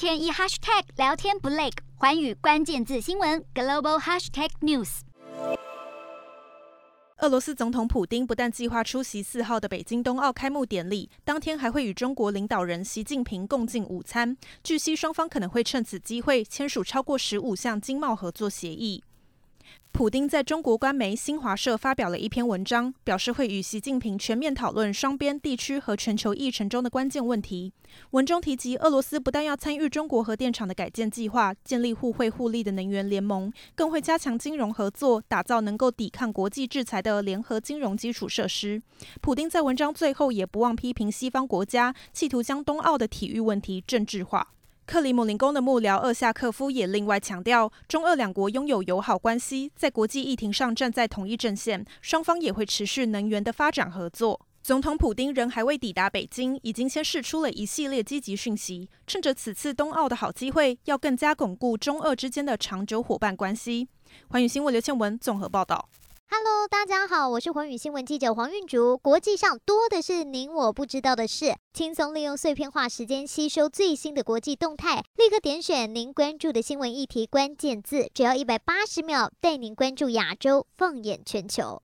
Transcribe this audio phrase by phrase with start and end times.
[0.00, 5.00] 天一 hashtag 聊天不累，环宇关键字新闻 global hashtag news。
[7.18, 14.34] 俄罗斯总统普京不但计划出席四号的北京冬奥开幕典礼，当天还会与中国领导人习近平共进午餐。
[14.64, 19.04] 据悉，双方可能会趁此机会签署超过十五项经贸合作协议。
[19.92, 27.72] 普丁在中国官媒新华社发表了一篇文章，表示会与习近平全面讨论双边、地区和全球议程中的关键问题。
[28.12, 38.80] 文中提及，俄罗斯不但要参与中国核电厂的改建计划，建立互惠互利的能源联盟，更会加强金融合作，打造能够抵抗国际制裁的联合金融基础设施。
[39.20, 44.52] 普丁在文章最后也不忘批评西方国家，企图将冬奥的体育问题政治化。
[44.90, 54.40] 克里姆林宫的幕僚厄夏克夫也另外强调，中俄两国拥有友好关系，在国际议庭上站在同一阵线，双方也会持续能源的发展合作。
[54.64, 63.86] 总统普丁仍还未抵达北京，已经先释出了一系列积极讯息，趁着此次冬奥的好机会，要更加巩固中俄之间的长久伙伴关系。
[64.30, 65.88] 寰宇新闻刘倩文综合报道。
[66.70, 68.96] 大家好，我是寰宇新闻记者黄韵竹。
[68.96, 81.78] 国际上多的是您我不知道的事，轻松利用碎片化时间吸收最新的国际动态，立刻点选您关注的新闻议题关键字，只要一百八十秒，带您关注亚洲，放眼全球。